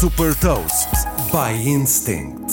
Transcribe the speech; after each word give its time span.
Super 0.00 0.34
Toast 0.34 0.88
by 1.30 1.52
Instinct. 1.68 2.50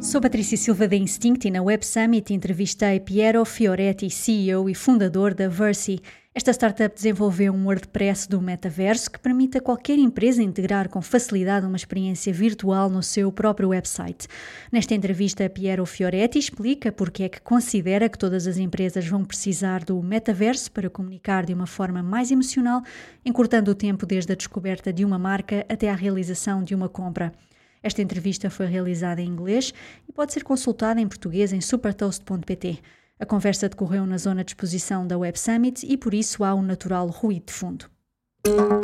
Sou 0.00 0.22
Patrícia 0.22 0.56
Silva 0.56 0.88
da 0.88 0.96
Instinct 0.96 1.44
e 1.44 1.50
na 1.50 1.60
Web 1.60 1.84
Summit 1.84 2.30
entrevistei 2.30 2.98
Piero 2.98 3.44
Fioretti, 3.44 4.08
CEO 4.08 4.70
e 4.70 4.74
fundador 4.74 5.34
da 5.34 5.50
Versi. 5.50 6.00
Esta 6.34 6.50
startup 6.50 6.94
desenvolveu 6.94 7.52
um 7.52 7.66
WordPress 7.66 8.26
do 8.26 8.40
metaverso 8.40 9.10
que 9.10 9.18
permite 9.18 9.58
a 9.58 9.60
qualquer 9.60 9.98
empresa 9.98 10.42
integrar 10.42 10.88
com 10.88 11.02
facilidade 11.02 11.66
uma 11.66 11.76
experiência 11.76 12.32
virtual 12.32 12.88
no 12.88 13.02
seu 13.02 13.30
próprio 13.30 13.68
website. 13.68 14.26
Nesta 14.72 14.94
entrevista, 14.94 15.48
Piero 15.50 15.84
Fioretti 15.84 16.38
explica 16.38 16.90
porque 16.90 17.24
é 17.24 17.28
que 17.28 17.38
considera 17.42 18.08
que 18.08 18.16
todas 18.16 18.46
as 18.46 18.56
empresas 18.56 19.06
vão 19.06 19.26
precisar 19.26 19.84
do 19.84 20.02
metaverso 20.02 20.72
para 20.72 20.88
comunicar 20.88 21.44
de 21.44 21.52
uma 21.52 21.66
forma 21.66 22.02
mais 22.02 22.30
emocional, 22.30 22.80
encurtando 23.26 23.70
o 23.70 23.74
tempo 23.74 24.06
desde 24.06 24.32
a 24.32 24.34
descoberta 24.34 24.90
de 24.90 25.04
uma 25.04 25.18
marca 25.18 25.66
até 25.68 25.90
à 25.90 25.94
realização 25.94 26.64
de 26.64 26.74
uma 26.74 26.88
compra. 26.88 27.30
Esta 27.82 28.00
entrevista 28.00 28.48
foi 28.48 28.64
realizada 28.64 29.20
em 29.20 29.28
inglês 29.28 29.74
e 30.08 30.12
pode 30.12 30.32
ser 30.32 30.44
consultada 30.44 30.98
em 30.98 31.06
português 31.06 31.52
em 31.52 31.60
supertoast.pt. 31.60 32.80
A 33.20 33.26
conversa 33.26 33.68
decorreu 33.68 34.04
na 34.06 34.18
zona 34.18 34.42
de 34.42 34.50
exposição 34.50 35.06
da 35.06 35.16
Web 35.16 35.38
Summit 35.38 35.86
e 35.86 35.96
por 35.96 36.12
isso 36.12 36.42
há 36.42 36.54
um 36.54 36.62
natural 36.62 37.06
ruído 37.06 37.46
de 37.46 37.52
fundo. 37.52 37.90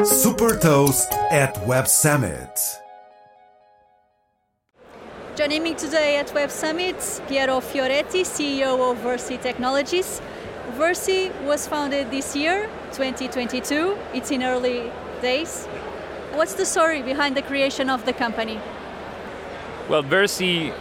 Super 0.04 0.58
Toast 0.60 1.08
at 1.32 1.58
Web 1.66 1.88
Summit. 1.88 2.52
Joining 5.36 5.62
me 5.62 5.74
today 5.74 6.18
at 6.18 6.32
Web 6.34 6.50
Summit, 6.50 6.96
Piero 7.28 7.60
Fioretti, 7.60 8.24
CEO 8.24 8.90
of 8.90 8.98
Versi 9.02 9.38
Technologies. 9.38 10.20
Versi 10.76 11.30
was 11.44 11.66
founded 11.66 12.10
this 12.10 12.36
year, 12.36 12.68
2022. 12.92 13.96
It's 14.14 14.30
in 14.30 14.42
early 14.42 14.90
days. 15.22 15.66
What's 16.34 16.54
the 16.54 16.64
story 16.64 17.02
behind 17.02 17.36
the 17.36 17.42
creation 17.42 17.88
of 17.90 18.04
the 18.04 18.12
company? 18.12 18.60
Well, 19.88 20.02
Versi 20.02 20.72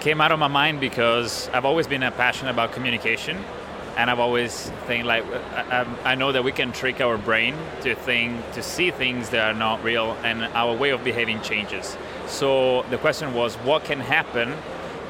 came 0.00 0.20
out 0.20 0.32
of 0.32 0.38
my 0.38 0.48
mind 0.48 0.80
because 0.80 1.48
I've 1.52 1.64
always 1.64 1.86
been 1.86 2.02
a 2.02 2.10
passionate 2.10 2.50
about 2.50 2.72
communication, 2.72 3.36
and 3.96 4.10
I've 4.10 4.20
always 4.20 4.70
think 4.86 5.04
like 5.04 5.24
I, 5.24 5.86
I 6.04 6.14
know 6.14 6.30
that 6.32 6.44
we 6.44 6.52
can 6.52 6.72
trick 6.72 7.00
our 7.00 7.18
brain 7.18 7.56
to 7.82 7.94
think 7.94 8.52
to 8.52 8.62
see 8.62 8.90
things 8.90 9.30
that 9.30 9.50
are 9.50 9.58
not 9.58 9.82
real, 9.82 10.16
and 10.22 10.44
our 10.44 10.74
way 10.74 10.90
of 10.90 11.02
behaving 11.02 11.42
changes. 11.42 11.96
So 12.26 12.82
the 12.90 12.98
question 12.98 13.34
was, 13.34 13.56
what 13.56 13.84
can 13.84 14.00
happen 14.00 14.54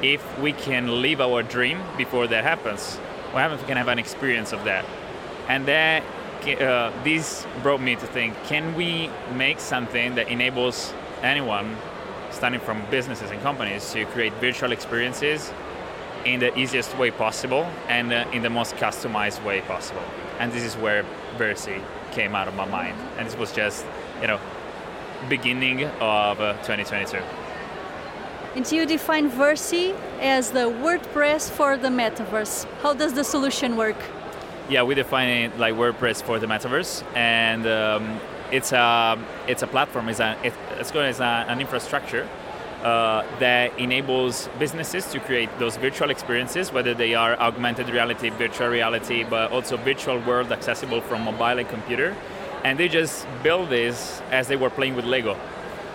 if 0.03 0.23
we 0.39 0.53
can 0.53 1.03
live 1.03 1.21
our 1.21 1.43
dream 1.43 1.81
before 1.97 2.27
that 2.29 2.45
happens? 2.45 2.97
What 3.33 3.41
happens 3.41 3.61
if 3.61 3.67
we 3.67 3.69
can 3.69 3.77
have 3.77 3.89
an 3.89 3.99
experience 3.99 4.53
of 4.53 4.65
that? 4.65 4.87
And 5.49 5.67
then 5.67 6.03
uh, 6.47 6.93
this 7.05 7.47
brought 7.63 7.83
me 7.83 7.95
to 7.97 8.07
think: 8.07 8.35
Can 8.45 8.75
we 8.75 9.11
make 9.35 9.61
something 9.61 10.15
that 10.15 10.29
enables 10.29 10.95
anyone 11.23 11.77
starting 12.31 12.61
from 12.61 12.83
businesses 12.91 13.31
and 13.31 13.41
companies 13.43 13.93
to 13.93 14.05
create 14.07 14.33
virtual 14.35 14.73
experiences 14.73 15.53
in 16.25 16.41
the 16.41 16.57
easiest 16.59 16.97
way 16.99 17.11
possible 17.11 17.67
and 17.89 18.13
uh, 18.13 18.25
in 18.33 18.43
the 18.43 18.51
most 18.51 18.75
customized 18.77 19.43
way 19.45 19.61
possible. 19.63 20.03
And 20.39 20.53
this 20.53 20.63
is 20.63 20.77
where 20.77 21.05
Versi 21.37 21.83
came 22.13 22.35
out 22.35 22.49
of 22.49 22.55
my 22.55 22.67
mind. 22.67 22.97
And 23.17 23.27
this 23.27 23.37
was 23.37 23.53
just, 23.53 23.85
you 24.21 24.27
know, 24.27 24.41
beginning 25.29 25.85
of 26.01 26.41
uh, 26.41 26.53
2022. 26.65 27.19
And 28.55 28.71
you 28.73 28.87
define 28.87 29.31
Versi 29.31 29.95
as 30.21 30.51
the 30.51 30.71
WordPress 30.83 31.51
for 31.51 31.77
the 31.77 31.89
metaverse. 31.89 32.67
How 32.83 32.95
does 32.95 33.13
the 33.13 33.25
solution 33.25 33.77
work? 33.77 33.97
Yeah, 34.69 34.83
we 34.83 34.95
define 34.95 35.29
it 35.29 35.59
like 35.59 35.75
WordPress 35.75 36.23
for 36.23 36.39
the 36.39 36.47
metaverse, 36.47 37.03
and 37.17 37.67
um, 37.67 38.21
it's 38.51 38.73
a 38.73 39.19
it's 39.47 39.63
a 39.63 39.67
platform. 39.67 40.09
It's 40.09 40.21
a 40.21 40.37
it, 40.43 40.55
it's 40.79 40.95
as 40.95 41.21
a, 41.21 41.45
an 41.49 41.61
infrastructure 41.61 42.29
uh, 42.83 43.25
that 43.41 43.77
enables 43.79 44.49
businesses 44.59 45.07
to 45.07 45.21
create 45.21 45.51
those 45.59 45.77
virtual 45.77 46.11
experiences, 46.11 46.73
whether 46.73 46.95
they 46.95 47.15
are 47.15 47.39
augmented 47.39 47.89
reality, 47.91 48.31
virtual 48.31 48.69
reality, 48.69 49.25
but 49.25 49.51
also 49.51 49.77
virtual 49.77 50.19
world 50.21 50.53
accessible 50.53 51.01
from 51.01 51.25
mobile 51.25 51.59
and 51.59 51.69
computer. 51.69 52.17
And 52.65 52.79
they 52.79 52.89
just 52.89 53.27
build 53.43 53.69
this 53.69 54.21
as 54.31 54.49
they 54.49 54.57
were 54.57 54.71
playing 54.71 54.95
with 54.95 55.05
Lego. 55.05 55.37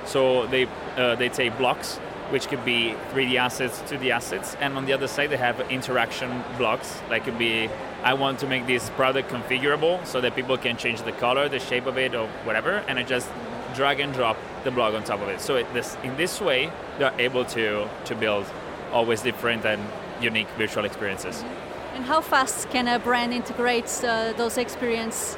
So 0.05 0.47
they 0.47 0.67
uh, 0.97 1.15
they 1.15 1.29
take 1.29 1.57
blocks, 1.57 1.97
which 2.29 2.47
could 2.47 2.63
be 2.65 2.95
3D 3.13 3.35
assets, 3.35 3.79
2D 3.87 4.09
assets, 4.09 4.55
and 4.59 4.77
on 4.77 4.85
the 4.85 4.93
other 4.93 5.07
side 5.07 5.29
they 5.29 5.37
have 5.37 5.59
interaction 5.71 6.43
blocks, 6.57 7.01
like 7.09 7.25
could 7.25 7.37
be 7.37 7.69
I 8.03 8.13
want 8.13 8.39
to 8.39 8.47
make 8.47 8.67
this 8.67 8.89
product 8.91 9.29
configurable 9.29 10.05
so 10.05 10.19
that 10.19 10.35
people 10.35 10.57
can 10.57 10.75
change 10.75 11.01
the 11.03 11.13
color, 11.13 11.47
the 11.47 11.59
shape 11.59 11.85
of 11.85 11.97
it, 11.97 12.13
or 12.13 12.27
whatever, 12.43 12.83
and 12.87 12.99
I 12.99 13.03
just 13.03 13.29
drag 13.75 13.99
and 13.99 14.13
drop 14.13 14.37
the 14.63 14.71
blog 14.71 14.93
on 14.93 15.03
top 15.03 15.21
of 15.21 15.29
it. 15.29 15.39
So 15.39 15.55
it, 15.55 15.73
this, 15.73 15.97
in 16.03 16.15
this 16.17 16.41
way, 16.41 16.69
they're 16.99 17.13
able 17.17 17.45
to, 17.45 17.87
to 18.05 18.15
build 18.15 18.45
always 18.91 19.21
different 19.21 19.65
and 19.65 19.81
unique 20.21 20.49
virtual 20.57 20.85
experiences. 20.85 21.43
And 21.95 22.05
how 22.05 22.21
fast 22.21 22.69
can 22.69 22.87
a 22.87 22.99
brand 22.99 23.33
integrate 23.33 23.89
uh, 24.03 24.33
those 24.33 24.57
experience, 24.57 25.37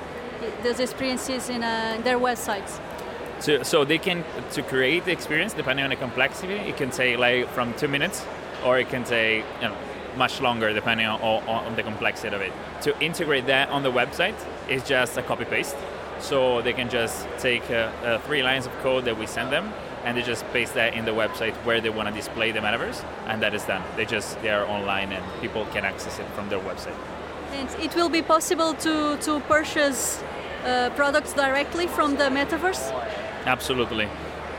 those 0.63 0.79
experiences 0.79 1.49
in, 1.49 1.63
uh, 1.63 1.93
in 1.97 2.03
their 2.03 2.17
websites? 2.17 2.79
So, 3.39 3.63
so 3.63 3.83
they 3.83 3.97
can 3.97 4.23
to 4.53 4.63
create 4.63 5.05
the 5.05 5.11
experience 5.11 5.53
depending 5.53 5.83
on 5.83 5.89
the 5.89 5.97
complexity. 5.97 6.55
It 6.55 6.77
can 6.77 6.89
take 6.89 7.17
like 7.17 7.47
from 7.49 7.73
two 7.73 7.89
minutes, 7.89 8.25
or 8.63 8.79
it 8.79 8.89
can 8.89 9.03
take 9.03 9.43
you 9.61 9.67
know, 9.67 9.75
much 10.17 10.41
longer 10.41 10.73
depending 10.73 11.05
on, 11.05 11.19
on, 11.21 11.65
on 11.65 11.75
the 11.75 11.83
complexity 11.83 12.35
of 12.35 12.41
it. 12.41 12.53
To 12.81 12.99
integrate 12.99 13.47
that 13.47 13.69
on 13.69 13.83
the 13.83 13.91
website 13.91 14.35
is 14.69 14.83
just 14.83 15.17
a 15.17 15.23
copy 15.23 15.45
paste 15.45 15.75
so 16.19 16.61
they 16.61 16.73
can 16.73 16.89
just 16.89 17.27
take 17.39 17.69
uh, 17.69 17.73
uh, 17.73 18.19
three 18.19 18.41
lines 18.41 18.65
of 18.65 18.73
code 18.79 19.05
that 19.05 19.17
we 19.17 19.27
send 19.27 19.51
them 19.51 19.73
and 20.03 20.17
they 20.17 20.21
just 20.21 20.45
paste 20.53 20.73
that 20.75 20.93
in 20.93 21.05
the 21.05 21.11
website 21.11 21.53
where 21.65 21.81
they 21.81 21.89
want 21.89 22.07
to 22.07 22.13
display 22.13 22.51
the 22.51 22.59
metaverse 22.59 23.03
and 23.27 23.41
that 23.41 23.53
is 23.53 23.63
done. 23.65 23.83
They 23.95 24.05
just 24.05 24.41
they 24.41 24.49
are 24.49 24.65
online 24.65 25.11
and 25.11 25.23
people 25.41 25.65
can 25.73 25.83
access 25.83 26.19
it 26.19 26.27
from 26.29 26.49
their 26.49 26.59
website. 26.59 26.95
And 27.53 27.69
it 27.79 27.95
will 27.95 28.09
be 28.09 28.21
possible 28.21 28.73
to 28.85 29.17
to 29.17 29.39
purchase 29.41 30.23
uh, 30.65 30.89
products 30.95 31.33
directly 31.33 31.87
from 31.87 32.15
the 32.17 32.29
metaverse? 32.29 32.91
Absolutely. 33.45 34.07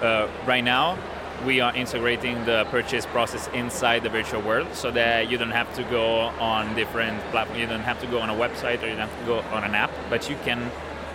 Uh, 0.00 0.28
right 0.46 0.64
now 0.64 0.98
we 1.44 1.60
are 1.60 1.74
integrating 1.74 2.44
the 2.44 2.66
purchase 2.70 3.04
process 3.06 3.48
inside 3.48 4.02
the 4.02 4.08
virtual 4.08 4.40
world 4.42 4.66
so 4.72 4.90
that 4.90 5.30
you 5.30 5.36
don't 5.36 5.50
have 5.50 5.72
to 5.74 5.82
go 5.84 6.18
on 6.40 6.74
different 6.74 7.20
platforms 7.30 7.60
you 7.60 7.66
don't 7.66 7.80
have 7.80 8.00
to 8.00 8.06
go 8.06 8.18
on 8.20 8.30
a 8.30 8.34
website 8.34 8.82
or 8.82 8.86
you 8.86 8.96
don't 8.96 9.08
have 9.08 9.20
to 9.20 9.26
go 9.26 9.38
on 9.54 9.64
an 9.64 9.74
app 9.74 9.90
but 10.08 10.30
you 10.30 10.36
can 10.44 10.70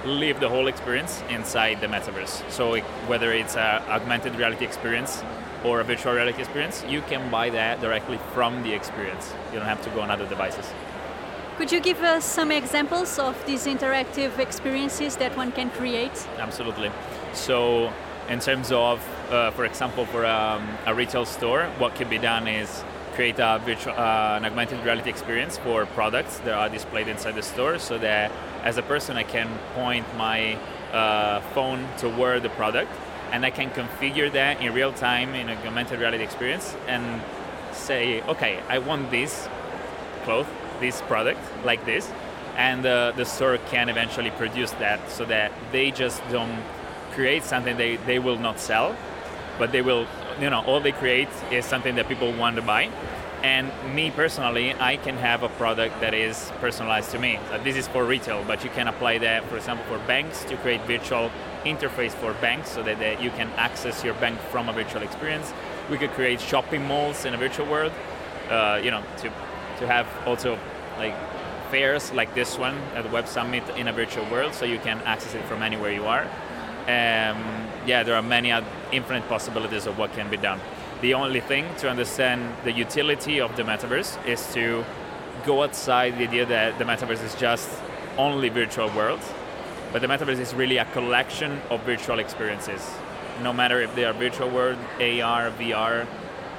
live 0.06 0.40
the 0.40 0.50
whole 0.50 0.68
experience 0.68 1.24
inside 1.30 1.80
the 1.82 1.88
metaverse. 1.88 2.50
So 2.50 2.74
it, 2.76 2.84
whether 3.08 3.32
it's 3.32 3.56
an 3.56 3.82
augmented 3.88 4.36
reality 4.36 4.66
experience 4.66 5.24
or 5.64 5.82
a 5.82 5.84
virtual 5.84 6.14
reality 6.14 6.40
experience, 6.40 6.84
you 6.88 7.02
can 7.02 7.30
buy 7.30 7.50
that 7.52 7.82
directly 7.82 8.20
from 8.34 8.64
the 8.64 8.74
experience. 8.74 9.34
You 9.52 9.60
don't 9.60 9.68
have 9.68 9.82
to 9.84 9.90
go 9.92 10.02
on 10.02 10.10
other 10.10 10.28
devices. 10.28 10.66
Could 11.58 11.72
you 11.72 11.80
give 11.80 12.02
us 12.02 12.26
some 12.26 12.52
examples 12.52 13.20
of 13.20 13.36
these 13.46 13.68
interactive 13.68 14.40
experiences 14.40 15.18
that 15.18 15.38
one 15.38 15.52
can 15.52 15.70
create? 15.70 16.28
Absolutely. 16.40 16.92
So, 17.34 17.94
in 18.30 18.40
terms 18.40 18.72
of, 18.72 19.06
uh, 19.30 19.52
for 19.52 19.66
example, 19.66 20.06
for 20.06 20.26
um, 20.26 20.68
a 20.86 20.94
retail 20.94 21.26
store, 21.26 21.66
what 21.78 21.96
can 21.96 22.10
be 22.10 22.18
done 22.18 22.48
is 22.48 22.84
create 23.14 23.40
a 23.40 23.62
virtual, 23.66 23.94
uh, 23.94 24.38
an 24.38 24.46
augmented 24.46 24.80
reality 24.84 25.10
experience 25.10 25.58
for 25.58 25.86
products 25.88 26.40
that 26.40 26.54
are 26.54 26.70
displayed 26.70 27.08
inside 27.08 27.36
the 27.36 27.44
store 27.44 27.78
so 27.78 27.98
that 27.98 28.32
as 28.64 28.78
a 28.78 28.82
person 28.82 29.18
I 29.18 29.24
can 29.24 29.50
point 29.76 30.06
my 30.18 30.58
uh, 30.94 31.42
phone 31.54 31.88
toward 31.98 32.44
the 32.44 32.50
product 32.50 32.92
and 33.32 33.46
I 33.46 33.50
can 33.50 33.70
configure 33.72 34.32
that 34.32 34.62
in 34.62 34.74
real 34.74 34.94
time 34.94 35.36
in 35.36 35.50
a 35.50 35.54
augmented 35.54 36.00
reality 36.00 36.24
experience 36.24 36.76
and 36.88 37.22
say, 37.74 38.22
okay, 38.24 38.60
I 38.68 38.80
want 38.80 39.12
this 39.12 39.48
cloth, 40.24 40.48
this 40.80 41.02
product 41.02 41.40
like 41.64 41.86
this, 41.86 42.12
and 42.58 42.86
uh, 42.86 43.14
the 43.16 43.26
store 43.26 43.58
can 43.70 43.90
eventually 43.90 44.32
produce 44.32 44.72
that 44.72 45.10
so 45.10 45.26
that 45.26 45.52
they 45.72 45.92
just 45.92 46.22
don't 46.30 46.62
create 47.14 47.44
something 47.44 47.78
they, 47.78 47.98
they 47.98 48.20
will 48.20 48.38
not 48.38 48.60
sell, 48.60 48.96
but 49.60 49.72
they 49.72 49.82
will, 49.82 50.08
you 50.40 50.50
know, 50.50 50.62
all 50.62 50.80
they 50.80 50.92
create 50.92 51.30
is 51.52 51.66
something 51.66 51.96
that 51.96 52.08
people 52.08 52.32
want 52.34 52.56
to 52.56 52.62
buy 52.62 52.90
and 53.44 53.72
me 53.96 54.12
personally, 54.12 54.76
I 54.76 54.98
can 54.98 55.18
have 55.18 55.42
a 55.42 55.50
product 55.50 56.00
that 56.02 56.14
is 56.14 56.52
personalized 56.60 57.10
to 57.12 57.20
me. 57.20 57.40
So 57.50 57.58
this 57.64 57.76
is 57.76 57.88
for 57.88 58.06
retail, 58.06 58.44
but 58.46 58.64
you 58.64 58.70
can 58.70 58.88
apply 58.88 59.18
that, 59.20 59.46
for 59.46 59.58
example, 59.58 59.84
for 59.86 59.98
banks 60.06 60.44
to 60.46 60.58
create 60.58 60.82
virtual 60.82 61.32
interface 61.66 62.12
for 62.12 62.34
banks 62.36 62.70
so 62.70 62.84
that, 62.84 63.00
that 63.00 63.22
you 63.22 63.32
can 63.32 63.50
access 63.58 64.04
your 64.04 64.14
bank 64.16 64.40
from 64.52 64.70
a 64.70 64.74
virtual 64.74 65.02
experience. 65.02 65.52
We 65.90 65.98
could 65.98 66.12
create 66.12 66.40
shopping 66.40 66.86
malls 66.86 67.26
in 67.26 67.34
a 67.34 67.38
virtual 67.38 67.66
world, 67.66 67.92
uh, 68.50 68.80
you 68.84 68.92
know, 68.92 69.02
to, 69.18 69.30
to 69.80 69.88
have 69.88 70.08
also 70.28 70.60
like 70.98 71.16
fairs 71.72 72.12
like 72.12 72.36
this 72.36 72.60
one 72.60 72.76
at 72.94 73.04
the 73.04 73.10
Web 73.10 73.28
Summit 73.28 73.64
in 73.76 73.88
a 73.88 73.94
virtual 73.94 74.26
world 74.30 74.54
so 74.54 74.66
you 74.66 74.78
can 74.78 75.00
access 75.00 75.34
it 75.34 75.44
from 75.46 75.64
anywhere 75.64 75.92
you 75.92 76.06
are. 76.06 76.28
Um, 76.82 77.68
yeah, 77.86 78.04
there 78.04 78.16
are 78.16 78.22
many 78.22 78.52
infinite 78.92 79.28
possibilities 79.28 79.88
of 79.88 79.98
what 79.98 80.14
can 80.14 80.30
be 80.30 80.38
done. 80.38 80.60
The 81.02 81.14
only 81.16 81.40
thing 81.40 81.66
to 81.80 81.90
understand 81.90 82.56
the 82.64 82.72
utility 82.72 83.40
of 83.42 83.56
the 83.56 83.64
metaverse 83.64 84.24
is 84.28 84.54
to 84.54 84.86
go 85.46 85.64
outside 85.64 86.18
the 86.18 86.28
idea 86.28 86.46
that 86.46 86.78
the 86.78 86.84
metaverse 86.86 87.24
is 87.24 87.34
just 87.36 87.70
only 88.18 88.50
virtual 88.50 88.90
worlds, 88.90 89.28
but 89.92 90.02
the 90.02 90.08
metaverse 90.08 90.40
is 90.40 90.54
really 90.54 90.78
a 90.78 90.86
collection 90.86 91.60
of 91.70 91.82
virtual 91.84 92.20
experiences. 92.20 92.82
no 93.42 93.52
matter 93.52 93.82
if 93.82 93.94
they 93.96 94.06
are 94.06 94.14
virtual 94.14 94.50
world, 94.50 94.78
AR, 95.00 95.50
VR, 95.52 96.06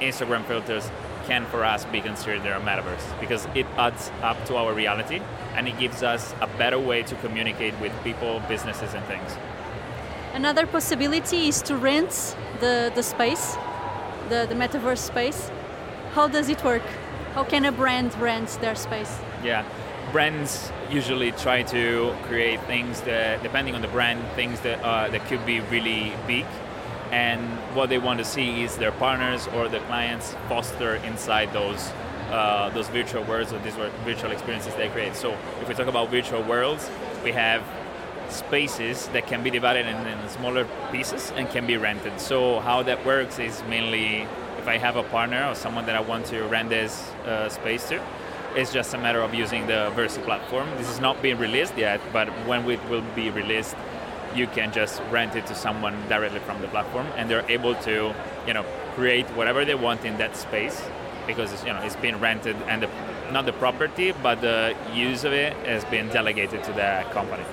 Instagram 0.00 0.44
filters 0.46 0.90
can 1.26 1.46
for 1.46 1.64
us 1.64 1.84
be 1.86 2.00
considered 2.00 2.44
a 2.44 2.60
metaverse 2.60 3.20
because 3.20 3.46
it 3.54 3.66
adds 3.76 4.10
up 4.22 4.44
to 4.46 4.56
our 4.56 4.74
reality 4.74 5.20
and 5.54 5.68
it 5.68 5.78
gives 5.78 6.02
us 6.02 6.34
a 6.40 6.46
better 6.58 6.78
way 6.78 7.02
to 7.04 7.14
communicate 7.16 7.78
with 7.80 7.92
people, 8.02 8.42
businesses, 8.48 8.94
and 8.94 9.04
things. 9.06 9.36
Another 10.34 10.66
possibility 10.66 11.48
is 11.48 11.60
to 11.62 11.76
rent 11.76 12.36
the, 12.60 12.90
the 12.94 13.02
space, 13.02 13.54
the, 14.30 14.46
the 14.48 14.54
metaverse 14.54 14.98
space. 14.98 15.50
How 16.14 16.26
does 16.26 16.48
it 16.48 16.64
work? 16.64 16.82
How 17.34 17.44
can 17.44 17.66
a 17.66 17.72
brand 17.72 18.18
rent 18.18 18.48
their 18.62 18.74
space? 18.74 19.18
Yeah, 19.44 19.62
brands 20.10 20.72
usually 20.90 21.32
try 21.32 21.62
to 21.64 22.14
create 22.24 22.60
things 22.62 23.02
that, 23.02 23.42
depending 23.42 23.74
on 23.74 23.82
the 23.82 23.88
brand, 23.88 24.24
things 24.34 24.60
that 24.60 24.82
uh, 24.82 25.08
that 25.10 25.26
could 25.26 25.44
be 25.44 25.60
really 25.60 26.14
big, 26.26 26.46
and 27.10 27.42
what 27.74 27.90
they 27.90 27.98
want 27.98 28.18
to 28.18 28.24
see 28.24 28.62
is 28.62 28.76
their 28.76 28.92
partners 28.92 29.48
or 29.48 29.68
the 29.68 29.80
clients 29.80 30.34
foster 30.48 30.96
inside 30.96 31.52
those 31.52 31.92
uh, 32.30 32.70
those 32.70 32.88
virtual 32.88 33.22
worlds 33.24 33.52
or 33.52 33.58
these 33.58 33.74
virtual 34.04 34.30
experiences 34.30 34.74
they 34.76 34.88
create. 34.88 35.14
So 35.14 35.36
if 35.60 35.68
we 35.68 35.74
talk 35.74 35.88
about 35.88 36.10
virtual 36.10 36.42
worlds, 36.42 36.90
we 37.22 37.32
have 37.32 37.62
spaces 38.28 39.08
that 39.08 39.26
can 39.26 39.42
be 39.42 39.50
divided 39.50 39.86
in, 39.86 39.96
in 40.06 40.28
smaller 40.28 40.66
pieces 40.90 41.32
and 41.36 41.48
can 41.50 41.66
be 41.66 41.76
rented. 41.76 42.20
So 42.20 42.60
how 42.60 42.82
that 42.84 43.04
works 43.04 43.38
is 43.38 43.62
mainly 43.68 44.26
if 44.58 44.68
I 44.68 44.78
have 44.78 44.96
a 44.96 45.02
partner 45.02 45.48
or 45.48 45.54
someone 45.54 45.86
that 45.86 45.96
I 45.96 46.00
want 46.00 46.26
to 46.26 46.42
rent 46.44 46.68
this 46.68 47.10
uh, 47.26 47.48
space 47.48 47.88
to, 47.88 48.00
it's 48.54 48.72
just 48.72 48.94
a 48.94 48.98
matter 48.98 49.20
of 49.20 49.34
using 49.34 49.66
the 49.66 49.90
Versi 49.96 50.22
platform. 50.22 50.68
This 50.76 50.88
is 50.88 51.00
not 51.00 51.20
being 51.22 51.38
released 51.38 51.76
yet, 51.76 52.00
but 52.12 52.28
when 52.46 52.68
it 52.70 52.80
will 52.88 53.04
be 53.14 53.30
released, 53.30 53.74
you 54.34 54.46
can 54.46 54.72
just 54.72 55.02
rent 55.10 55.34
it 55.34 55.46
to 55.46 55.54
someone 55.54 55.94
directly 56.08 56.40
from 56.40 56.60
the 56.60 56.68
platform, 56.68 57.06
and 57.16 57.28
they're 57.28 57.44
able 57.50 57.74
to, 57.76 58.14
you 58.46 58.54
know, 58.54 58.64
create 58.94 59.26
whatever 59.30 59.64
they 59.64 59.74
want 59.74 60.04
in 60.04 60.16
that 60.18 60.36
space 60.36 60.82
because 61.26 61.52
it's, 61.52 61.64
you 61.64 61.72
know 61.72 61.80
it's 61.82 61.96
been 61.96 62.18
rented 62.18 62.56
and 62.68 62.82
the, 62.82 62.90
not 63.32 63.46
the 63.46 63.52
property, 63.52 64.12
but 64.22 64.40
the 64.40 64.74
use 64.92 65.24
of 65.24 65.32
it 65.32 65.52
has 65.66 65.84
been 65.86 66.08
delegated 66.08 66.62
to 66.64 66.72
the 66.72 67.04
company. 67.12 67.44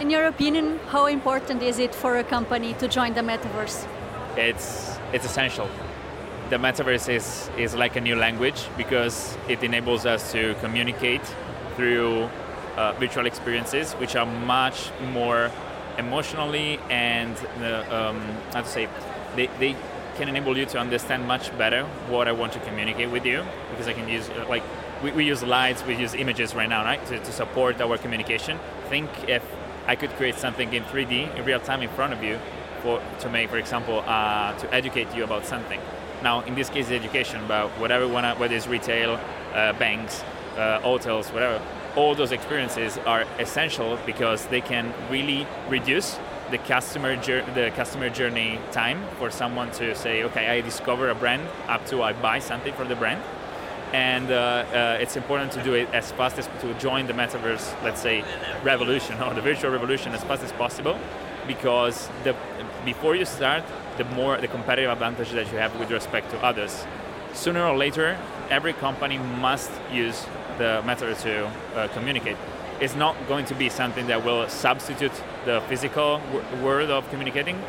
In 0.00 0.08
your 0.08 0.28
opinion, 0.28 0.80
how 0.88 1.04
important 1.08 1.62
is 1.62 1.78
it 1.78 1.94
for 1.94 2.16
a 2.16 2.24
company 2.24 2.72
to 2.78 2.88
join 2.88 3.12
the 3.12 3.20
metaverse? 3.20 3.86
It's 4.34 4.96
it's 5.12 5.26
essential. 5.26 5.68
The 6.48 6.56
metaverse 6.56 7.14
is 7.14 7.50
is 7.58 7.74
like 7.74 7.96
a 7.96 8.00
new 8.00 8.16
language 8.16 8.66
because 8.78 9.36
it 9.46 9.62
enables 9.62 10.06
us 10.06 10.32
to 10.32 10.54
communicate 10.62 11.20
through 11.76 12.30
uh, 12.78 12.94
virtual 12.98 13.26
experiences, 13.26 13.92
which 14.00 14.16
are 14.16 14.24
much 14.24 14.90
more 15.12 15.50
emotionally 15.98 16.78
and 16.88 17.36
uh, 17.60 17.84
um, 17.90 18.20
how 18.54 18.62
to 18.62 18.68
say 18.68 18.88
they, 19.36 19.48
they 19.58 19.76
can 20.16 20.30
enable 20.30 20.56
you 20.56 20.64
to 20.64 20.78
understand 20.78 21.28
much 21.28 21.56
better 21.58 21.84
what 22.08 22.26
I 22.26 22.32
want 22.32 22.54
to 22.54 22.60
communicate 22.60 23.10
with 23.10 23.26
you 23.26 23.44
because 23.70 23.86
I 23.86 23.92
can 23.92 24.08
use 24.08 24.30
uh, 24.30 24.46
like 24.48 24.62
we, 25.02 25.10
we 25.12 25.26
use 25.26 25.42
lights, 25.42 25.84
we 25.84 25.94
use 25.94 26.14
images 26.14 26.54
right 26.54 26.70
now, 26.70 26.84
right, 26.84 27.04
to, 27.08 27.18
to 27.18 27.32
support 27.32 27.82
our 27.82 27.98
communication. 27.98 28.58
Think 28.88 29.10
if 29.28 29.42
I 29.90 29.96
could 29.96 30.10
create 30.10 30.36
something 30.36 30.72
in 30.72 30.84
3D 30.84 31.36
in 31.36 31.44
real 31.44 31.58
time 31.58 31.82
in 31.82 31.88
front 31.88 32.12
of 32.12 32.22
you 32.22 32.38
for, 32.80 33.02
to 33.22 33.28
make, 33.28 33.50
for 33.50 33.58
example, 33.58 34.04
uh, 34.06 34.56
to 34.56 34.72
educate 34.72 35.12
you 35.16 35.24
about 35.24 35.44
something. 35.44 35.80
Now, 36.22 36.42
in 36.42 36.54
this 36.54 36.70
case, 36.70 36.92
education, 36.92 37.40
but 37.48 37.70
whatever, 37.70 38.06
wanna, 38.06 38.36
whether 38.36 38.54
it's 38.54 38.68
retail, 38.68 39.18
uh, 39.52 39.72
banks, 39.72 40.22
uh, 40.56 40.78
hotels, 40.78 41.30
whatever, 41.30 41.60
all 41.96 42.14
those 42.14 42.30
experiences 42.30 42.98
are 42.98 43.22
essential 43.40 43.98
because 44.06 44.46
they 44.46 44.60
can 44.60 44.94
really 45.10 45.44
reduce 45.68 46.20
the 46.52 46.58
customer 46.58 47.16
the 47.16 47.72
customer 47.74 48.10
journey 48.10 48.60
time 48.70 49.02
for 49.18 49.28
someone 49.28 49.72
to 49.72 49.96
say, 49.96 50.22
okay, 50.22 50.46
I 50.50 50.60
discover 50.60 51.10
a 51.10 51.16
brand 51.16 51.42
up 51.66 51.84
to 51.86 52.00
I 52.00 52.12
buy 52.12 52.38
something 52.38 52.74
from 52.74 52.88
the 52.88 52.96
brand 52.96 53.20
and 53.92 54.30
uh, 54.30 54.34
uh, 54.34 54.98
it's 55.00 55.16
important 55.16 55.52
to 55.52 55.62
do 55.62 55.74
it 55.74 55.88
as 55.92 56.12
fast 56.12 56.38
as 56.38 56.48
to 56.60 56.74
join 56.74 57.06
the 57.06 57.12
metaverse, 57.12 57.82
let's 57.82 58.00
say, 58.00 58.24
revolution 58.62 59.20
or 59.20 59.34
the 59.34 59.40
virtual 59.40 59.70
revolution 59.70 60.12
as 60.12 60.22
fast 60.24 60.42
as 60.42 60.52
possible, 60.52 60.98
because 61.46 62.08
the 62.24 62.34
before 62.84 63.14
you 63.14 63.24
start, 63.24 63.62
the 63.98 64.04
more 64.04 64.38
the 64.38 64.48
competitive 64.48 64.90
advantage 64.90 65.32
that 65.32 65.50
you 65.52 65.58
have 65.58 65.78
with 65.78 65.90
respect 65.90 66.30
to 66.30 66.38
others. 66.42 66.84
Sooner 67.32 67.64
or 67.64 67.76
later, 67.76 68.18
every 68.48 68.72
company 68.72 69.18
must 69.18 69.70
use 69.92 70.24
the 70.58 70.82
metaverse 70.84 71.22
to 71.22 71.46
uh, 71.74 71.88
communicate. 71.88 72.36
It's 72.80 72.96
not 72.96 73.14
going 73.28 73.44
to 73.46 73.54
be 73.54 73.68
something 73.68 74.06
that 74.06 74.24
will 74.24 74.48
substitute 74.48 75.12
the 75.44 75.60
physical 75.68 76.20
world 76.62 76.90
of 76.90 77.08
communicating, 77.10 77.62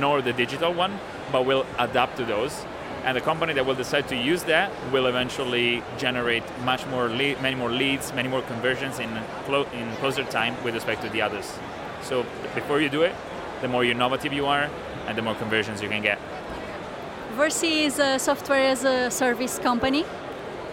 nor 0.00 0.22
the 0.22 0.32
digital 0.32 0.72
one, 0.72 0.98
but 1.30 1.46
will 1.46 1.64
adapt 1.78 2.16
to 2.16 2.24
those 2.24 2.64
and 3.06 3.16
the 3.16 3.20
company 3.20 3.52
that 3.52 3.64
will 3.64 3.76
decide 3.76 4.08
to 4.08 4.16
use 4.16 4.42
that 4.42 4.68
will 4.92 5.06
eventually 5.06 5.80
generate 5.96 6.42
much 6.64 6.84
more 6.88 7.08
lead, 7.08 7.40
many 7.40 7.54
more 7.54 7.70
leads, 7.70 8.12
many 8.12 8.28
more 8.28 8.42
conversions 8.42 8.98
in 8.98 9.08
clo- 9.44 9.68
in 9.72 9.94
closer 9.96 10.24
time 10.24 10.54
with 10.64 10.74
respect 10.74 11.02
to 11.02 11.08
the 11.10 11.22
others. 11.22 11.56
So 12.02 12.26
before 12.56 12.80
you 12.80 12.88
do 12.88 13.02
it, 13.02 13.14
the 13.62 13.68
more 13.68 13.84
innovative 13.84 14.32
you 14.32 14.46
are, 14.46 14.68
and 15.06 15.16
the 15.16 15.22
more 15.22 15.36
conversions 15.36 15.80
you 15.80 15.88
can 15.88 16.02
get. 16.02 16.18
Versi 17.36 17.84
is 17.84 18.00
a 18.00 18.18
software 18.18 18.70
as 18.70 18.82
a 18.84 19.08
service 19.10 19.60
company. 19.60 20.04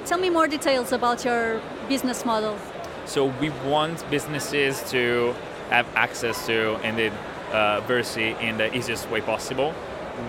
Tell 0.06 0.18
me 0.18 0.32
more 0.32 0.48
details 0.48 0.92
about 0.92 1.24
your 1.24 1.62
business 1.88 2.26
model. 2.26 2.58
So 3.06 3.28
we 3.40 3.52
want 3.70 4.10
businesses 4.10 4.82
to 4.90 5.36
have 5.70 5.86
access 5.96 6.48
to 6.48 6.80
indeed 6.82 7.14
uh, 7.52 7.82
Versi 7.82 8.42
in 8.42 8.58
the 8.58 8.76
easiest 8.76 9.08
way 9.12 9.22
possible 9.22 9.76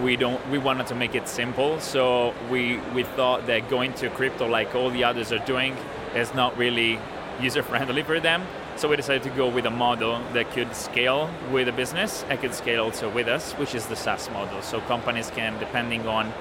we 0.02 0.16
don't 0.16 0.40
we 0.50 0.58
wanted 0.58 0.86
to 0.88 0.94
make 0.94 1.14
it 1.14 1.28
simple. 1.28 1.81
So 1.81 2.34
we 2.50 2.78
we 2.94 3.02
thought 3.02 3.46
that 3.46 3.69
going 3.69 3.92
to 3.94 4.10
crypto 4.10 4.48
like 4.48 4.75
all 4.75 4.90
the 4.90 5.04
others 5.04 5.32
are 5.32 5.44
doing 5.46 5.76
is 6.14 6.34
not 6.34 6.56
really 6.56 6.98
user 7.40 7.62
friendly 7.62 8.02
for 8.02 8.20
them. 8.20 8.46
So 8.76 8.88
we 8.88 8.96
decided 8.96 9.22
to 9.25 9.31
go 9.31 9.48
with 9.48 9.66
a 9.66 9.70
model 9.70 10.20
that 10.32 10.50
could 10.50 10.75
scale 10.75 11.31
with 11.52 11.69
a 11.69 11.72
business 11.72 12.25
and 12.28 12.40
could 12.40 12.54
scale 12.54 12.84
also 12.84 13.08
with 13.08 13.28
us 13.28 13.52
which 13.52 13.75
is 13.75 13.86
the 13.86 13.96
SaaS 13.96 14.31
model. 14.31 14.62
So 14.62 14.81
companies 14.81 15.31
can 15.31 15.58
depending 15.58 16.06
on 16.06 16.32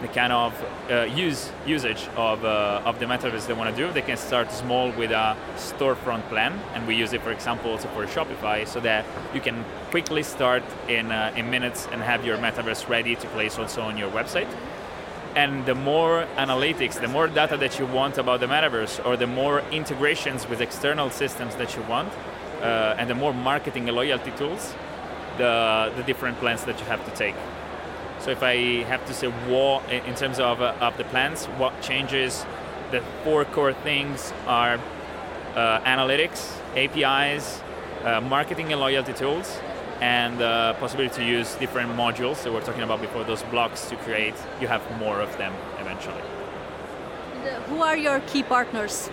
the 0.00 0.08
kind 0.08 0.32
of 0.32 0.64
uh, 0.90 1.02
use 1.02 1.50
usage 1.66 2.08
of, 2.16 2.44
uh, 2.44 2.82
of 2.84 2.98
the 3.00 3.06
metaverse 3.06 3.46
they 3.46 3.52
want 3.52 3.74
to 3.74 3.86
do. 3.86 3.92
They 3.92 4.02
can 4.02 4.16
start 4.16 4.52
small 4.52 4.90
with 4.92 5.10
a 5.10 5.36
storefront 5.56 6.28
plan, 6.28 6.60
and 6.74 6.86
we 6.86 6.94
use 6.94 7.12
it, 7.12 7.22
for 7.22 7.32
example, 7.32 7.72
also 7.72 7.88
for 7.88 8.06
Shopify, 8.06 8.66
so 8.66 8.80
that 8.80 9.04
you 9.34 9.40
can 9.40 9.64
quickly 9.90 10.22
start 10.22 10.62
in, 10.88 11.10
uh, 11.10 11.32
in 11.36 11.50
minutes 11.50 11.88
and 11.92 12.00
have 12.02 12.24
your 12.24 12.36
metaverse 12.38 12.88
ready 12.88 13.16
to 13.16 13.26
place 13.28 13.58
also 13.58 13.82
on 13.82 13.96
your 13.96 14.10
website. 14.10 14.48
And 15.34 15.66
the 15.66 15.74
more 15.74 16.26
analytics, 16.36 17.00
the 17.00 17.08
more 17.08 17.28
data 17.28 17.56
that 17.56 17.78
you 17.78 17.86
want 17.86 18.18
about 18.18 18.40
the 18.40 18.46
metaverse, 18.46 19.04
or 19.04 19.16
the 19.16 19.26
more 19.26 19.60
integrations 19.72 20.48
with 20.48 20.60
external 20.60 21.10
systems 21.10 21.54
that 21.56 21.76
you 21.76 21.82
want, 21.82 22.12
uh, 22.62 22.96
and 22.98 23.08
the 23.10 23.14
more 23.14 23.34
marketing 23.34 23.88
and 23.88 23.96
loyalty 23.96 24.32
tools, 24.32 24.74
the, 25.36 25.92
the 25.96 26.02
different 26.02 26.38
plans 26.38 26.64
that 26.64 26.78
you 26.78 26.86
have 26.86 27.04
to 27.04 27.10
take. 27.16 27.34
So 28.20 28.30
if 28.30 28.42
I 28.42 28.82
have 28.84 29.04
to 29.06 29.14
say 29.14 29.28
what, 29.28 29.88
in 29.90 30.14
terms 30.14 30.38
of, 30.40 30.60
uh, 30.60 30.74
of 30.80 30.96
the 30.96 31.04
plans, 31.04 31.46
what 31.56 31.80
changes, 31.80 32.44
the 32.90 33.02
four 33.22 33.44
core 33.44 33.72
things 33.72 34.32
are 34.46 34.78
uh, 35.54 35.80
analytics, 35.80 36.52
APIs, 36.76 37.60
uh, 38.04 38.20
marketing 38.20 38.72
and 38.72 38.80
loyalty 38.80 39.12
tools, 39.12 39.58
and 40.00 40.38
the 40.38 40.76
possibility 40.78 41.14
to 41.16 41.24
use 41.24 41.54
different 41.56 41.90
modules 41.96 42.42
that 42.42 42.52
we're 42.52 42.60
talking 42.60 42.82
about 42.82 43.00
before, 43.00 43.24
those 43.24 43.42
blocks 43.44 43.88
to 43.88 43.96
create, 43.96 44.34
you 44.60 44.68
have 44.68 44.82
more 44.98 45.20
of 45.20 45.36
them 45.38 45.52
eventually. 45.80 46.22
And, 47.44 47.64
who 47.64 47.82
are 47.82 47.96
your 47.96 48.20
key 48.20 48.42
partners? 48.42 49.10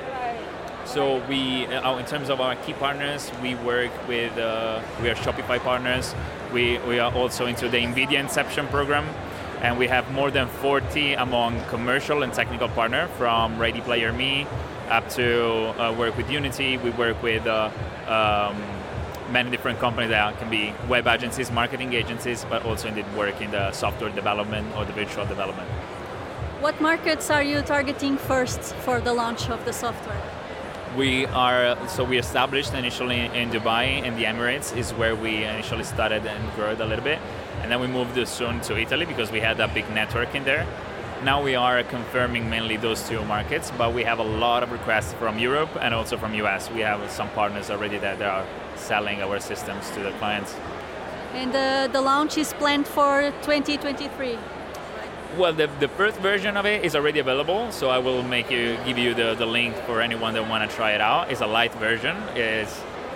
So 0.85 1.25
we, 1.27 1.65
uh, 1.67 1.97
in 1.97 2.05
terms 2.05 2.29
of 2.29 2.39
our 2.39 2.55
key 2.57 2.73
partners, 2.73 3.31
we 3.41 3.55
work 3.55 3.91
with, 4.07 4.37
uh, 4.37 4.81
we 5.01 5.09
are 5.09 5.15
Shopify 5.15 5.59
partners. 5.59 6.13
We, 6.55 6.77
we 6.87 6.99
are 6.99 7.13
also 7.13 7.47
into 7.47 7.67
the 7.67 7.79
NVIDIA 7.79 8.17
Inception 8.17 8.67
program, 8.67 9.05
and 9.59 9.77
we 9.77 9.87
have 9.87 10.09
more 10.13 10.31
than 10.31 10.47
40 10.47 11.15
among 11.15 11.61
commercial 11.65 12.23
and 12.23 12.31
technical 12.31 12.69
partner 12.69 13.09
from 13.17 13.59
Ready 13.59 13.81
Player 13.81 14.13
Me 14.13 14.47
up 14.89 15.09
to 15.09 15.77
uh, 15.77 15.91
work 15.91 16.15
with 16.15 16.31
Unity. 16.31 16.77
We 16.77 16.91
work 16.91 17.21
with 17.21 17.45
uh, 17.45 17.69
um, 18.07 18.63
many 19.33 19.51
different 19.51 19.79
companies 19.79 20.11
that 20.11 20.39
can 20.39 20.49
be 20.49 20.73
web 20.87 21.07
agencies, 21.07 21.51
marketing 21.51 21.91
agencies, 21.91 22.45
but 22.49 22.63
also 22.63 22.87
indeed 22.87 23.05
work 23.17 23.41
in 23.41 23.51
the 23.51 23.73
software 23.73 24.11
development 24.11 24.65
or 24.77 24.85
the 24.85 24.93
virtual 24.93 25.25
development. 25.25 25.67
What 26.61 26.79
markets 26.79 27.29
are 27.29 27.43
you 27.43 27.63
targeting 27.63 28.15
first 28.15 28.61
for 28.85 29.01
the 29.01 29.13
launch 29.13 29.49
of 29.49 29.65
the 29.65 29.73
software? 29.73 30.34
We 30.95 31.25
are 31.25 31.75
so 31.89 32.05
we 32.05 32.17
established 32.17 32.73
initially 32.73 33.25
in 33.25 33.51
Dubai 33.51 34.01
in 34.05 34.15
the 34.15 34.23
Emirates 34.23 34.75
is 34.77 34.93
where 34.93 35.13
we 35.13 35.43
initially 35.43 35.83
started 35.83 36.25
and 36.25 36.55
grew 36.55 36.71
a 36.71 36.87
little 36.87 37.03
bit, 37.03 37.19
and 37.61 37.69
then 37.69 37.81
we 37.81 37.87
moved 37.87 38.15
soon 38.27 38.61
to 38.61 38.77
Italy 38.77 39.05
because 39.05 39.29
we 39.29 39.41
had 39.41 39.59
a 39.59 39.67
big 39.67 39.89
network 39.89 40.33
in 40.33 40.45
there. 40.45 40.65
Now 41.23 41.43
we 41.43 41.55
are 41.55 41.83
confirming 41.83 42.49
mainly 42.49 42.77
those 42.77 43.09
two 43.09 43.23
markets, 43.25 43.73
but 43.77 43.93
we 43.93 44.03
have 44.03 44.19
a 44.19 44.23
lot 44.23 44.63
of 44.63 44.71
requests 44.71 45.11
from 45.13 45.37
Europe 45.37 45.69
and 45.81 45.93
also 45.93 46.15
from 46.15 46.33
US. 46.35 46.71
We 46.71 46.79
have 46.81 47.11
some 47.11 47.29
partners 47.31 47.69
already 47.69 47.97
that 47.97 48.21
are 48.21 48.45
selling 48.75 49.21
our 49.21 49.41
systems 49.41 49.89
to 49.91 49.99
the 49.99 50.11
clients. 50.11 50.55
And 51.33 51.53
uh, 51.53 51.87
the 51.91 52.01
launch 52.01 52.37
is 52.37 52.53
planned 52.53 52.87
for 52.87 53.31
2023. 53.41 54.37
Well, 55.37 55.51
the, 55.51 55.67
the 55.81 55.89
first 55.89 56.17
version 56.19 56.55
of 56.55 56.65
it 56.65 56.85
is 56.85 56.95
already 56.95 57.19
available, 57.19 57.69
so 57.73 57.89
I 57.89 57.97
will 57.97 58.23
make 58.23 58.49
you 58.49 58.77
give 58.85 58.97
you 58.97 59.13
the, 59.13 59.35
the 59.35 59.45
link 59.45 59.75
for 59.79 60.01
anyone 60.01 60.33
that 60.33 60.49
want 60.49 60.69
to 60.69 60.73
try 60.73 60.93
it 60.93 61.01
out. 61.01 61.29
It's 61.29 61.41
a 61.41 61.47
light 61.47 61.73
version. 61.73 62.15
is 62.35 62.69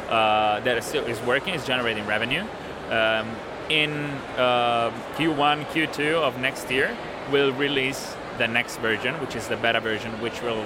uh, 0.09 0.59
that 0.61 0.77
is 0.77 0.83
still 0.83 1.05
is 1.05 1.21
working. 1.21 1.53
It's 1.53 1.65
generating 1.65 2.05
revenue. 2.05 2.43
Um, 2.89 3.29
in 3.69 3.91
uh, 4.35 4.91
Q1, 5.15 5.63
Q2 5.67 6.15
of 6.15 6.37
next 6.39 6.69
year, 6.69 6.97
we'll 7.31 7.53
release 7.53 8.15
the 8.37 8.47
next 8.47 8.77
version, 8.77 9.15
which 9.21 9.35
is 9.35 9.47
the 9.47 9.55
beta 9.55 9.79
version, 9.79 10.11
which 10.19 10.41
will 10.41 10.65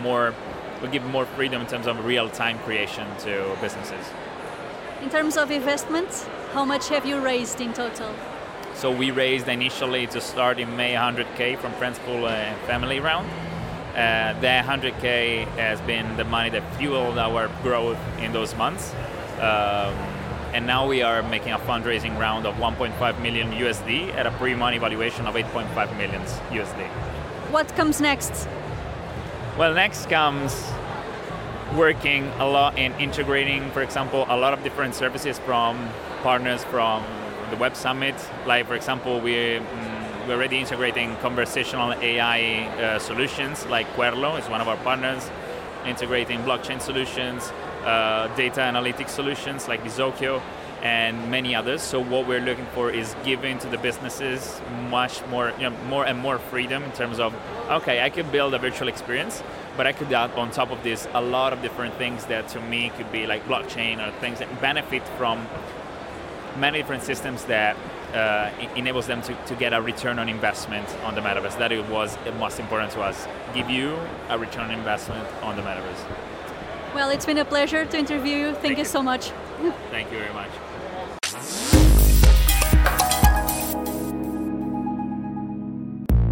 more 0.00 0.34
will 0.80 0.88
give 0.88 1.04
more 1.04 1.26
freedom 1.26 1.60
in 1.60 1.66
terms 1.66 1.86
of 1.86 2.04
real-time 2.06 2.58
creation 2.60 3.06
to 3.18 3.54
businesses. 3.60 4.06
In 5.02 5.10
terms 5.10 5.36
of 5.36 5.50
investments, 5.50 6.26
how 6.52 6.64
much 6.64 6.88
have 6.88 7.04
you 7.04 7.18
raised 7.20 7.60
in 7.60 7.74
total? 7.74 8.14
So 8.76 8.90
we 8.90 9.10
raised 9.10 9.48
initially 9.48 10.06
to 10.08 10.20
start 10.20 10.58
in 10.58 10.76
May 10.76 10.92
100k 10.92 11.58
from 11.58 11.72
friends, 11.72 11.98
pool, 12.00 12.28
and 12.28 12.60
family 12.66 13.00
round. 13.00 13.26
Uh, 13.92 14.38
that 14.40 14.66
100k 14.66 15.46
has 15.56 15.80
been 15.80 16.14
the 16.18 16.24
money 16.24 16.50
that 16.50 16.62
fueled 16.76 17.16
our 17.16 17.48
growth 17.62 17.98
in 18.20 18.34
those 18.34 18.54
months. 18.54 18.92
Um, 19.40 19.94
and 20.52 20.66
now 20.66 20.86
we 20.86 21.00
are 21.00 21.22
making 21.22 21.52
a 21.52 21.58
fundraising 21.58 22.18
round 22.18 22.46
of 22.46 22.54
1.5 22.56 23.22
million 23.22 23.50
USD 23.52 24.14
at 24.14 24.26
a 24.26 24.30
pre-money 24.32 24.76
valuation 24.76 25.26
of 25.26 25.34
8.5 25.34 25.96
million 25.96 26.20
USD. 26.50 26.86
What 27.50 27.74
comes 27.76 27.98
next? 28.02 28.46
Well, 29.56 29.72
next 29.72 30.10
comes 30.10 30.70
working 31.74 32.26
a 32.38 32.46
lot 32.46 32.76
in 32.76 32.92
integrating, 33.00 33.70
for 33.70 33.80
example, 33.80 34.26
a 34.28 34.36
lot 34.36 34.52
of 34.52 34.62
different 34.62 34.94
services 34.94 35.38
from 35.38 35.88
partners 36.22 36.62
from 36.64 37.02
the 37.50 37.56
Web 37.56 37.76
Summit. 37.76 38.14
Like, 38.46 38.66
for 38.66 38.74
example, 38.74 39.20
we, 39.20 39.32
mm, 39.32 40.26
we're 40.26 40.34
already 40.34 40.58
integrating 40.58 41.16
conversational 41.16 41.92
AI 41.94 42.66
uh, 42.66 42.98
solutions 42.98 43.64
like 43.66 43.86
Querlo 43.94 44.38
is 44.38 44.48
one 44.48 44.60
of 44.60 44.68
our 44.68 44.76
partners, 44.78 45.30
integrating 45.86 46.40
blockchain 46.40 46.80
solutions, 46.80 47.52
uh, 47.84 48.28
data 48.36 48.60
analytics 48.60 49.10
solutions 49.10 49.68
like 49.68 49.82
Bizokyo, 49.84 50.42
and 50.82 51.30
many 51.30 51.54
others. 51.54 51.82
So 51.82 52.00
what 52.00 52.26
we're 52.26 52.40
looking 52.40 52.66
for 52.66 52.90
is 52.90 53.14
giving 53.24 53.58
to 53.60 53.68
the 53.68 53.78
businesses 53.78 54.60
much 54.90 55.24
more, 55.26 55.52
you 55.58 55.70
know, 55.70 55.76
more 55.88 56.06
and 56.06 56.18
more 56.18 56.38
freedom 56.38 56.82
in 56.82 56.92
terms 56.92 57.18
of, 57.18 57.34
okay, 57.70 58.02
I 58.02 58.10
could 58.10 58.30
build 58.30 58.54
a 58.54 58.58
virtual 58.58 58.88
experience, 58.88 59.42
but 59.76 59.86
I 59.86 59.92
could 59.92 60.12
add 60.12 60.32
on 60.32 60.50
top 60.50 60.70
of 60.70 60.82
this 60.82 61.08
a 61.14 61.20
lot 61.20 61.52
of 61.52 61.62
different 61.62 61.94
things 61.94 62.26
that 62.26 62.48
to 62.48 62.60
me 62.60 62.90
could 62.96 63.10
be 63.10 63.26
like 63.26 63.44
blockchain 63.46 64.06
or 64.06 64.10
things 64.20 64.38
that 64.40 64.60
benefit 64.60 65.06
from 65.16 65.46
many 66.58 66.78
different 66.78 67.02
systems 67.02 67.44
that 67.44 67.76
uh, 68.14 68.50
enables 68.76 69.06
them 69.06 69.22
to, 69.22 69.34
to 69.46 69.54
get 69.54 69.72
a 69.72 69.80
return 69.80 70.18
on 70.18 70.28
investment 70.28 70.88
on 71.04 71.14
the 71.14 71.20
metaverse. 71.20 71.58
That 71.58 71.72
it 71.72 71.86
was 71.88 72.16
most 72.38 72.58
important 72.58 72.92
to 72.92 73.00
us. 73.02 73.26
Give 73.54 73.70
you 73.70 73.96
a 74.28 74.38
return 74.38 74.64
on 74.64 74.70
investment 74.70 75.26
on 75.42 75.56
the 75.56 75.62
metaverse. 75.62 76.04
Well, 76.94 77.10
it's 77.10 77.26
been 77.26 77.38
a 77.38 77.44
pleasure 77.44 77.84
to 77.84 77.98
interview 77.98 78.36
you. 78.36 78.52
Thank, 78.52 78.62
Thank 78.62 78.78
you, 78.78 78.84
you 78.84 78.88
so 78.88 79.02
much. 79.02 79.30
Thank 79.90 80.10
you 80.10 80.18
very 80.18 80.32
much. 80.32 80.50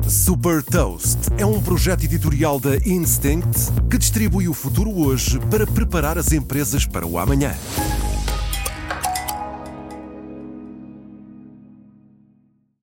Super 0.08 0.62
Toast 0.62 1.18
é 1.38 1.44
um 1.44 1.60
projeto 1.60 2.04
editorial 2.04 2.58
da 2.58 2.76
Instinct 2.76 3.72
que 3.90 3.98
distribui 3.98 4.48
o 4.48 4.54
futuro 4.54 4.90
hoje 4.90 5.38
para 5.50 5.66
preparar 5.66 6.16
as 6.16 6.32
empresas 6.32 6.86
para 6.86 7.06
o 7.06 7.18
amanhã. 7.18 7.54